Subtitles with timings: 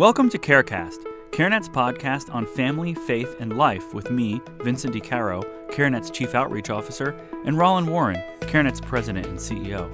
[0.00, 6.10] Welcome to CareCast, CareNet's podcast on family, faith, and life with me, Vincent DiCaro, CareNet's
[6.10, 7.14] Chief Outreach Officer,
[7.44, 9.90] and Roland Warren, CareNet's President and CEO.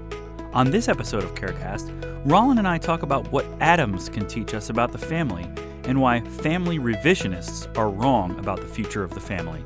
[0.55, 1.91] On this episode of CareCast,
[2.25, 5.51] Roland and I talk about what atoms can teach us about the family
[5.87, 9.61] and why family revisionists are wrong about the future of the family.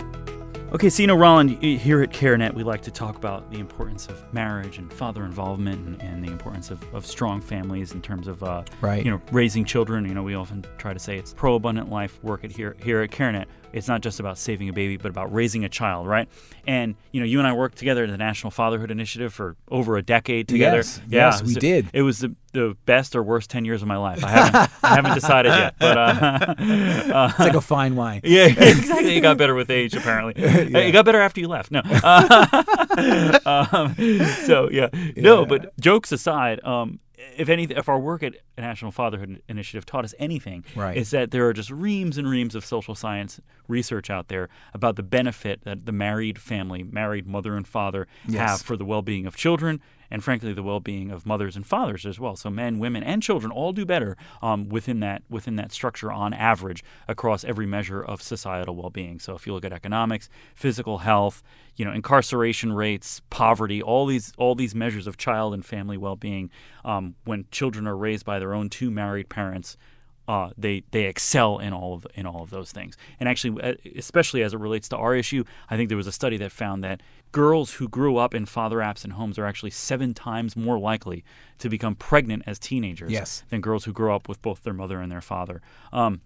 [0.72, 4.06] Okay, so you know, Roland, here at CareNet, we like to talk about the importance
[4.06, 8.28] of marriage and father involvement and, and the importance of, of strong families in terms
[8.28, 9.04] of, uh, Right.
[9.04, 10.04] you know, raising children.
[10.04, 13.00] You know, we often try to say it's pro abundant life work at here here
[13.02, 13.46] at CareNet.
[13.72, 16.28] It's not just about saving a baby, but about raising a child, right?
[16.66, 19.96] And you know, you and I worked together at the National Fatherhood Initiative for over
[19.96, 20.78] a decade together.
[20.78, 21.88] Yes, yeah, yes, we did.
[21.92, 24.24] It was the, the best or worst ten years of my life.
[24.24, 28.20] I haven't I haven't decided yet, but uh, It's like a fine wine.
[28.24, 29.16] yeah, exactly.
[29.16, 30.34] It got better with age, apparently.
[30.44, 31.70] Uh, It got better after you left.
[31.70, 31.80] No.
[31.84, 33.94] Uh, um,
[34.46, 35.46] so yeah, no.
[35.46, 36.98] But jokes aside, um,
[37.36, 40.96] if anything, if our work at National Fatherhood Initiative taught us anything, Right.
[40.96, 44.96] it's that there are just reams and reams of social science research out there about
[44.96, 48.48] the benefit that the married family, married mother and father, Yes.
[48.50, 49.80] have for the well-being of children.
[50.10, 52.36] And frankly, the well-being of mothers and fathers as well.
[52.36, 56.34] So men, women, and children all do better um, within that within that structure on
[56.34, 59.20] average across every measure of societal well-being.
[59.20, 61.42] So if you look at economics, physical health,
[61.76, 66.50] you know, incarceration rates, poverty, all these all these measures of child and family well-being,
[66.84, 69.76] um, when children are raised by their own two married parents,
[70.30, 72.96] uh, they they excel in all of in all of those things.
[73.18, 76.12] And actually, uh, especially as it relates to our issue, I think there was a
[76.20, 77.00] study that found that
[77.32, 81.24] girls who grew up in father-absent homes are actually seven times more likely
[81.58, 83.44] to become pregnant as teenagers Yes.
[83.50, 85.60] than girls who grow up with both their mother and their father.
[85.92, 86.20] Um,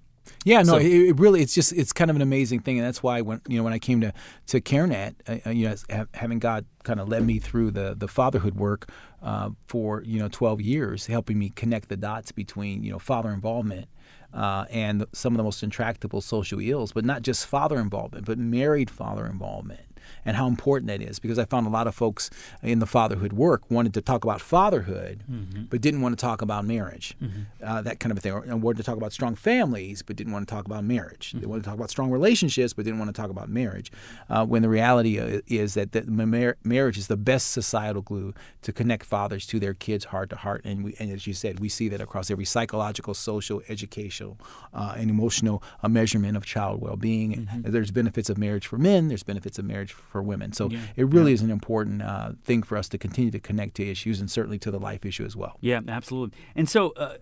[0.45, 2.87] Yeah, no, So- it, it really it's just it's kind of an amazing thing, and
[2.87, 4.13] that's why when you know when I came to
[4.49, 8.55] to CareNet, uh, you know, having God kind of led me through the the fatherhood
[8.57, 8.89] work
[9.23, 13.31] uh, for you know 12 years, helping me connect the dots between you know father
[13.31, 13.89] involvement.
[14.33, 18.37] Uh, and some of the most intractable social ills, but not just father involvement, but
[18.37, 19.83] married father involvement,
[20.25, 21.19] and how important that is.
[21.19, 22.31] Because I found a lot of folks
[22.63, 25.23] in the fatherhood work wanted to talk about fatherhood,
[25.71, 27.17] but didn't want to talk about marriage,
[27.63, 30.17] uh, that kind of a thing, or and wanted to talk about strong families, but
[30.17, 31.35] didn't want to talk about marriage.
[31.37, 33.91] They wanted to talk about strong relationships, but didn't want to talk about marriage.
[34.29, 38.73] Uh, when the reality is that the mar- marriage is the best societal glue to
[38.73, 41.69] connect fathers to their kids heart to heart, and we, and as you said, we
[41.69, 44.39] see that across every psychological, social, educational,
[44.73, 47.49] uh, and emotional uh, measurement of child well-being.
[47.65, 49.09] There's benefits of marriage for men.
[49.09, 50.53] There's benefits of marriage for women.
[50.53, 50.79] So Yeah.
[50.97, 54.21] it really is an important uh, thing for us to continue to connect to issues,
[54.21, 55.57] and certainly to the life issue as well.
[55.61, 56.37] yeah, absolutely.
[56.55, 57.17] And so uh,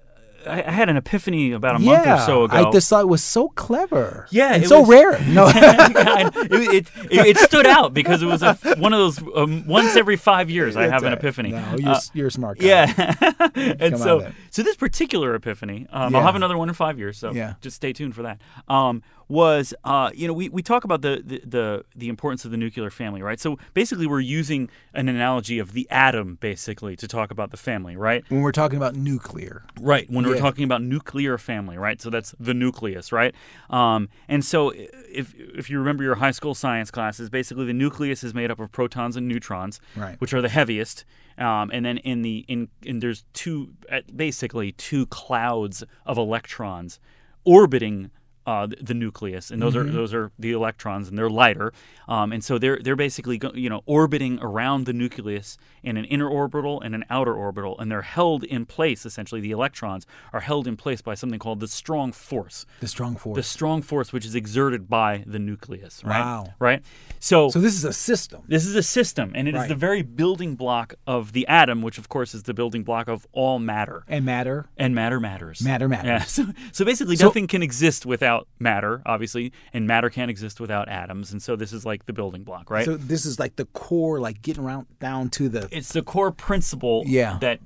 [0.44, 2.56] I, had an epiphany about a month or so ago.
[2.56, 4.27] I just thought it was so clever.
[4.32, 5.19] Yeah, and it so was- rare.
[5.28, 9.65] No, Yeah, it, it, it, stood out because it was a, one of those um,
[9.69, 11.50] once every five years I have an epiphany.
[11.53, 12.66] No, you're, Uh, you're smart guy.
[12.66, 13.15] yeah,
[13.55, 17.19] and Come so so this particular epiphany, um, I'll have another one in five years.
[17.19, 17.55] So Yeah.
[17.61, 18.41] just stay tuned for that.
[18.69, 22.50] Um, was uh, you know we, we talk about the, the the the importance of
[22.50, 23.41] the nuclear family, right?
[23.41, 27.97] So basically, we're using an analogy of the atom, basically, to talk about the family,
[27.97, 28.25] right?
[28.28, 30.09] When we're talking about nuclear, Right.
[30.11, 32.00] When we're talking about nuclear family, right?
[32.00, 33.34] So that's the nucleus, right?
[33.71, 38.22] Um, and so if if you remember your high school science classes, basically the nucleus
[38.22, 40.21] is made up of protons and neutrons, Right.
[40.21, 41.05] which are the heaviest.
[41.38, 43.72] Um, and then in the in, in there's two
[44.15, 47.00] basically two clouds of electrons
[47.44, 48.11] orbiting
[48.47, 49.88] uh, the, the nucleus, and those Mm-hmm.
[49.88, 51.72] are those are the electrons, and they're lighter,
[52.08, 56.04] um, and so they're they're basically go, you know orbiting around the nucleus in an
[56.04, 59.04] inner orbital and an outer orbital, and they're held in place.
[59.06, 62.66] Essentially, the electrons are held in place by something called the strong force.
[62.81, 63.36] the strong force.
[63.36, 66.20] The strong force, which is exerted by the nucleus, right?
[66.20, 66.54] Wow.
[66.58, 66.82] Right.
[67.19, 68.42] So, so this is a system.
[68.48, 69.69] this is a system, and it is Right.
[69.69, 73.26] the very building block of the atom, which of course is the building block of
[73.32, 74.04] all matter.
[74.08, 74.66] And matter.
[74.76, 75.62] And matter matters.
[75.62, 76.06] Matter matters.
[76.06, 76.19] Yeah.
[76.32, 80.88] So, so basically, So- nothing can exist without matter, obviously, and matter can't exist without
[80.88, 81.32] atoms.
[81.32, 82.84] And so this is like the building block, right?
[82.84, 86.31] So this is like the core, like getting around down to the it's the core
[86.32, 87.38] principle Yeah.
[87.41, 87.60] that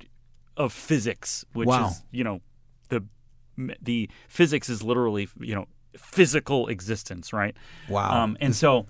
[0.57, 1.89] of physics, which Wow.
[1.89, 2.41] is you know
[2.89, 3.05] the
[3.83, 5.67] the physics is literally you know
[5.97, 7.57] physical existence, right?
[7.89, 8.23] Wow.
[8.25, 8.87] Um, and so,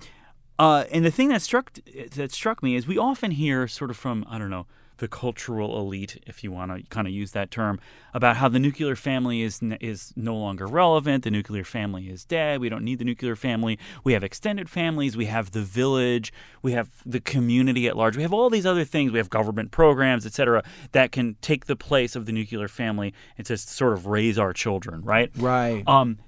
[0.59, 1.73] uh, and the thing that struck
[2.17, 4.67] that struck me is we often hear sort of from I don't know
[4.99, 7.79] the cultural elite, if you want to kind of use that term,
[8.15, 11.25] about how the nuclear family is n- is no longer relevant.
[11.25, 12.61] The nuclear family is dead.
[12.61, 13.79] We don't need the nuclear family.
[14.05, 15.17] We have extended families.
[15.17, 16.33] We have the village.
[16.63, 18.17] We have the community at large.
[18.17, 19.13] We have all these other things.
[19.13, 20.63] We have government programs, et cetera,
[20.93, 24.53] that can take the place of the nuclear family and to sort of raise our
[24.53, 25.31] children, right?
[25.37, 25.87] right.
[25.87, 26.19] Um,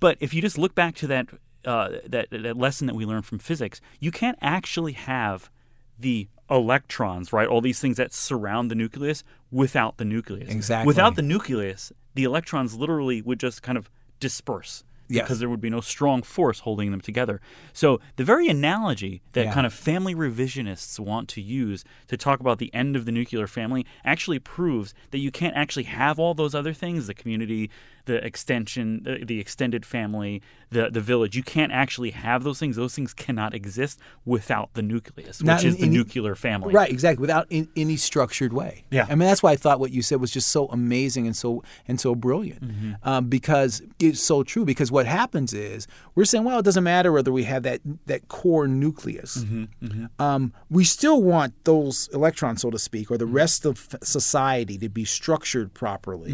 [0.00, 1.26] but if you just look back to that,
[1.64, 5.50] uh, that that lesson that we learned from physics, you can't actually have
[5.98, 7.48] the electrons, right?
[7.48, 10.50] All these things that surround the nucleus without the nucleus.
[10.50, 10.86] Exactly.
[10.86, 13.90] Without the nucleus, the electrons literally would just kind of
[14.20, 14.84] disperse.
[15.08, 15.22] Yes.
[15.24, 17.40] Because there would be no strong force holding them together.
[17.72, 19.52] So, the very analogy that Yeah.
[19.54, 23.46] kind of family revisionists want to use to talk about the end of the nuclear
[23.46, 27.70] family actually proves that you can't actually have all those other things the community,
[28.06, 31.36] the extension, the, the extended family, the, the village.
[31.36, 32.76] You can't actually have those things.
[32.76, 36.72] Those things cannot exist without the nucleus, Not which is in the nuclear family.
[36.72, 37.20] Right, exactly.
[37.20, 38.84] Without in, any structured way.
[38.90, 39.06] Yeah.
[39.08, 41.62] I mean, that's why I thought what you said was just so amazing and so
[41.88, 42.92] and so brilliant, Mm-hmm.
[43.08, 44.64] um, because it's so true.
[44.64, 48.22] Because what happens is we're saying, well, it doesn't matter whether we have that that
[48.28, 49.32] core nucleus.
[49.44, 50.42] Mm-hmm, Um,
[50.78, 53.42] we still want those electrons, so to speak, or the Mm-hmm.
[53.42, 56.32] rest of society to be structured properly.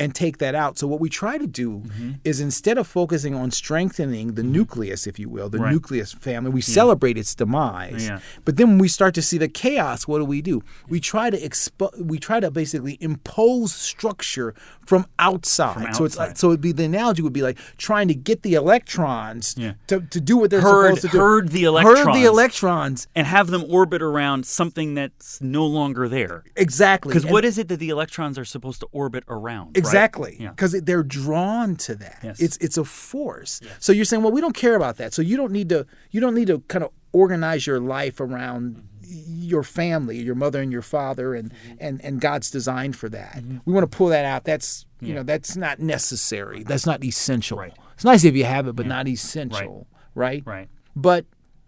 [0.00, 0.04] Mm-hmm.
[0.04, 0.78] And take that out.
[0.78, 1.82] So what we try to do
[2.24, 5.64] is instead of focusing on strengthening the nucleus, if you will, the Mm-hmm.
[5.64, 5.72] Right.
[5.74, 8.06] nucleus family, we celebrate its demise.
[8.06, 8.20] Yeah.
[8.46, 10.62] But then when we start to see the chaos, what do we do?
[10.88, 14.54] We try to expo- we try to basically impose structure
[14.86, 15.74] from outside.
[15.84, 18.42] From So it's like so it'd be the analogy would be like trying to get
[18.42, 19.74] the electrons Yeah.
[19.88, 21.18] to, to do what they're Herd- supposed to do.
[21.18, 21.98] herd the electrons.
[22.06, 23.06] Herd the electrons.
[23.14, 26.44] And have them orbit around something that's no longer there.
[26.56, 27.12] Exactly.
[27.12, 29.66] Because what is it that the electrons are supposed to orbit around?
[29.66, 29.76] right?
[29.90, 30.50] Exactly, Yeah.
[30.50, 32.18] because they're drawn to that.
[32.22, 32.40] Yes.
[32.40, 33.60] It's it's a force.
[33.78, 35.12] So you're saying, well, we don't care about that.
[35.12, 38.76] So you don't need to you don't need to kind of organize your life around
[38.76, 39.42] mm-hmm.
[39.42, 41.74] your family, your mother and your father, and mm-hmm.
[41.80, 43.36] and and God's designed for that.
[43.36, 43.58] Mm-hmm.
[43.64, 44.44] We want to pull that out.
[44.44, 46.62] That's you know that's not necessary.
[46.62, 47.58] That's not essential.
[47.58, 47.76] Right.
[47.94, 49.86] It's nice if you have it, but not essential.
[50.14, 50.42] Right.
[50.46, 50.68] Right.
[50.96, 51.26] But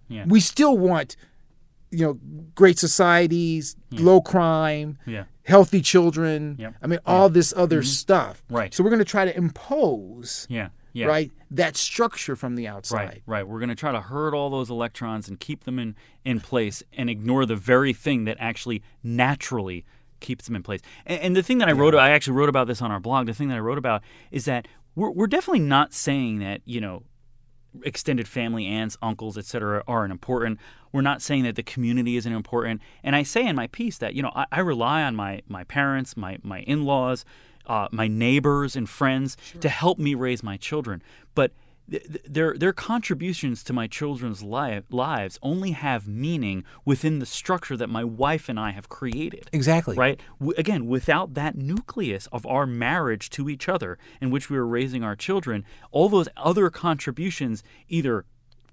[0.09, 0.25] Yeah.
[0.27, 1.17] we still want
[1.91, 2.19] you know
[2.55, 5.25] great societies, low crime, Yeah.
[5.45, 6.57] Healthy children.
[6.59, 6.75] Yep.
[6.83, 7.87] I mean, all this other mm-hmm.
[7.87, 8.43] stuff.
[8.51, 8.73] Right.
[8.73, 10.69] So we're going to try to impose, Yeah.
[10.95, 11.07] Yeah.
[11.07, 12.97] right, that structure from the outside.
[12.97, 13.49] Right, right.
[13.49, 16.83] We're going to try to herd all those electrons and keep them in, in place
[16.93, 19.87] and ignore the very thing that actually naturally
[20.21, 20.81] keeps them in place.
[21.07, 23.27] And, and the thing that I wrote, I actually wrote about this on our blog.
[23.27, 26.81] The thing that I wrote about is that we're, we're definitely not saying that, you
[26.81, 27.05] know,
[27.85, 30.59] extended family, aunts, uncles, etc., aren't important.
[30.93, 32.83] We're not saying that the community isn't important.
[33.03, 35.65] And I say in my piece that you know I, I rely on my my
[35.65, 37.25] parents, my my in laws,
[37.67, 41.03] uh, my neighbors and friends to help me raise my children.
[41.35, 41.53] But
[41.91, 47.27] th- th- their their contributions to my children's li- lives only have meaning within the
[47.27, 49.97] structure that my wife and I have created Exactly.
[49.97, 50.21] right?
[50.41, 54.67] W- again, without that nucleus of our marriage to each other in which we were
[54.67, 58.25] raising our children, all those other contributions either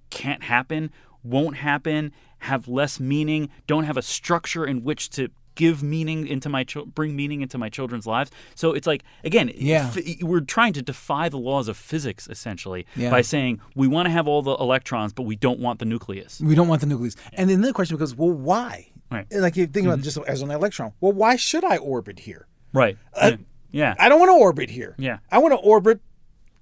[0.09, 0.91] can't happen,
[1.23, 5.29] won't happen, have less meaning, don't have a structure in which to
[5.59, 8.31] give meaning into my chil- bring meaning into my children's lives.
[8.56, 9.91] So it's like again, Yeah.
[9.95, 13.11] f- we're trying to defy the laws of physics essentially Yeah.
[13.11, 16.39] by saying we want to have all the electrons but we don't want the nucleus.
[16.39, 17.15] We don't want the nucleus.
[17.33, 18.88] And then the question becomes, well, why?
[19.11, 19.27] Right.
[19.31, 20.94] And Like you think about it just as an electron.
[21.01, 22.47] Well, why should I orbit here?
[22.73, 22.97] Right.
[23.13, 23.31] Uh,
[23.71, 23.95] yeah.
[23.95, 23.95] yeah.
[24.00, 24.95] I don't want to orbit here.
[24.97, 25.17] Yeah.
[25.31, 26.00] I want to orbit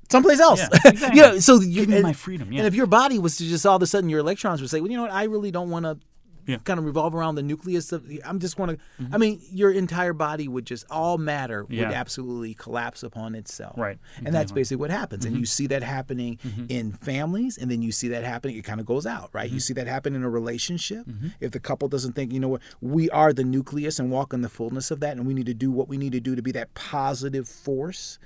[0.10, 0.60] someplace else.
[0.62, 1.10] Yeah, exactly.
[1.20, 2.60] you know, so you, Give me my freedom, yeah.
[2.60, 4.80] And if your body was to just all of a sudden your electrons would say,
[4.80, 5.98] well, you know what, I really don't want to
[6.48, 6.56] Yeah.
[6.56, 6.64] Mm-hmm.
[6.64, 8.78] kind of revolve around the nucleus of I'm just want to
[9.12, 11.92] I mean your entire body would just all matter would Yeah.
[11.92, 15.34] absolutely collapse upon itself Right, and that's basically what happens Mm-hmm.
[15.34, 16.40] and you see that happening
[16.70, 19.54] in families and then you see that happening it kind of goes out right Mm-hmm.
[19.56, 21.06] you see that happen in a relationship
[21.42, 24.42] if the couple doesn't think you know what we are the nucleus and walk in
[24.42, 26.42] the fullness of that and we need to do what we need to do to
[26.42, 28.20] be that positive force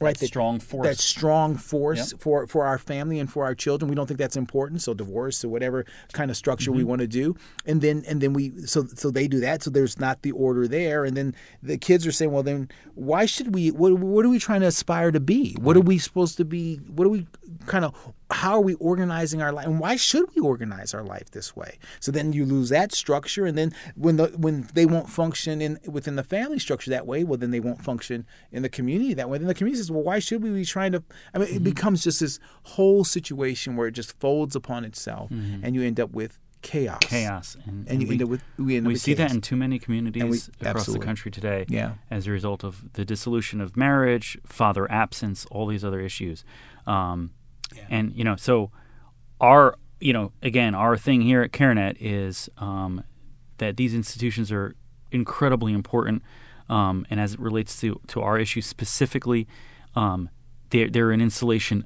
[0.00, 0.86] right That strong force.
[0.86, 4.36] that strong force for for our family and for our children we don't think that's
[4.36, 6.78] important so divorce or whatever kind of structure Mm-hmm.
[6.78, 7.34] we want to do
[7.66, 10.68] and then and then we so so they do that so there's not the order
[10.68, 14.28] there and then the kids are saying well then why should we what, what are
[14.28, 15.56] we trying to aspire to be?
[15.60, 17.26] What are we supposed to be what are we
[17.66, 17.94] kind of
[18.30, 21.78] how are we organizing our life and why should we organize our life this way?
[22.00, 25.78] So then you lose that structure and then when the when they won't function in
[25.86, 29.28] within the family structure that way well then they won't function in the community that
[29.28, 29.38] way.
[29.38, 31.02] Then the community says well why should we be trying to
[31.32, 31.64] i mean it mm-hmm.
[31.64, 35.64] becomes just this whole situation where it just folds upon itself mm-hmm.
[35.64, 36.98] and you end up with chaos.
[37.02, 37.56] Chaos.
[37.66, 39.40] And, and you we, end up with we end up we with see that in
[39.40, 41.92] too many communities we- across the country today Yeah.
[42.10, 46.44] as a result of the dissolution of marriage father absence all these other issues.
[46.86, 47.30] Um,
[47.88, 48.70] and you know so
[49.40, 53.02] our you know again our thing here at CareNet is um,
[53.58, 54.74] that these institutions are
[55.10, 56.22] incredibly important
[56.68, 59.46] um, and as it relates to to our issue specifically
[59.96, 60.28] um,
[60.70, 61.84] they're, they're an installation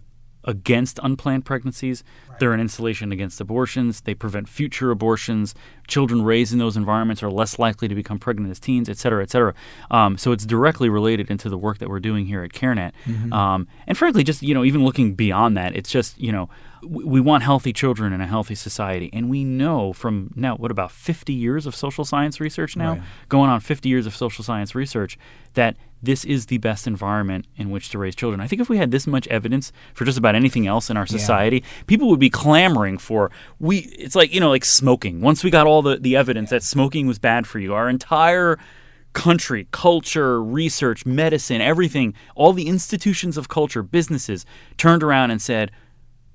[0.48, 2.02] against unplanned pregnancies.
[2.40, 4.00] They're an insulation against abortions.
[4.00, 5.54] They prevent future abortions.
[5.86, 9.22] Children raised in those environments are less likely to become pregnant as teens, et cetera,
[9.22, 9.54] et cetera.
[9.90, 12.92] Um, so it's directly related into the work that we're doing here at CareNet.
[13.32, 16.48] Um, and frankly, just you know, even looking beyond that, it's just you know,
[16.82, 20.70] we, we want healthy children in a healthy society, and we know from now what
[20.70, 23.02] about 50 years of social science research now, Right.
[23.28, 25.18] going on 50 years of social science research,
[25.54, 28.40] that this is the best environment in which to raise children.
[28.40, 31.06] I think if we had this much evidence for just about anything else in our
[31.06, 35.20] society, people would be clamoring for we it's like, you know, like smoking.
[35.20, 38.58] Once we got all the, the evidence that smoking was bad for you, our entire
[39.12, 45.72] country, culture, research, medicine, everything, all the institutions of culture, businesses turned around and said,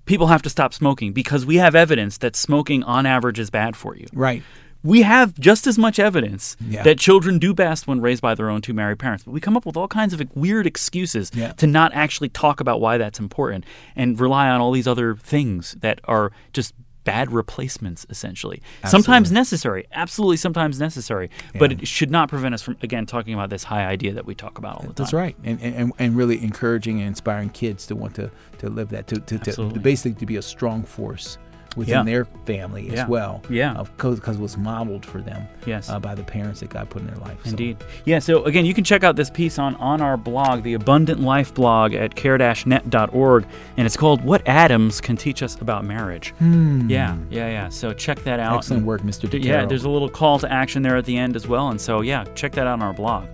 [0.05, 3.75] people have to stop smoking because we have evidence that smoking on average is bad
[3.75, 4.43] for you Right.
[4.84, 6.84] We have just as much evidence Yeah.
[6.84, 9.24] that children do best when raised by their own two married parents.
[9.24, 11.54] But we come up with all kinds of weird excuses Yeah.
[11.54, 15.75] to not actually talk about why that's important and rely on all these other things
[15.82, 16.74] that are just
[17.06, 18.62] bad replacements, essentially.
[18.86, 23.50] Sometimes necessary, absolutely sometimes necessary, but it should not prevent us from, again, talking about
[23.50, 24.94] this high idea that we talk about all the time.
[24.96, 28.88] That's right, and, and and really encouraging and inspiring kids to want to to live
[28.90, 29.80] that to to, to, Absolutely.
[29.80, 31.38] basically to be a strong force
[31.75, 32.03] within Yeah.
[32.03, 33.08] their family as Yeah.
[33.08, 33.42] well.
[33.50, 33.84] Yeah.
[33.98, 35.44] because it was modeled for them.
[35.65, 35.89] Yes.
[35.89, 37.38] uh, by the parents that God put in their life.
[37.44, 37.77] So- Indeed.
[38.06, 41.22] Yeah, so again, you can check out this piece on, on our blog, the Abundant
[41.22, 43.46] Life blog at care-net.org,
[43.77, 46.34] and it's called What Atoms Can Teach Us About Marriage.
[46.42, 47.70] Yeah, yeah, yeah.
[47.70, 48.51] So check that out.
[48.51, 48.58] Hmm.
[48.58, 49.30] Excellent And work, Mr.
[49.30, 49.44] DiCaro.
[49.44, 51.70] Yeah, there's a little call to action there at the end as well.
[51.70, 53.25] And so, yeah, check that out on our blog.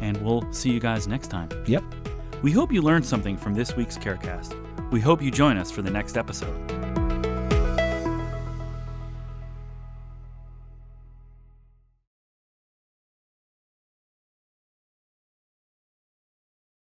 [0.00, 1.48] And we'll see you guys next time.
[1.66, 1.82] Yep.
[2.42, 4.54] We hope you learned something from this week's CareCast.
[4.92, 6.87] We hope you join us for the next episode.